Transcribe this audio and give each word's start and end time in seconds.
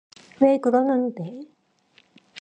왜 0.39 0.59
그러는데? 0.59 1.41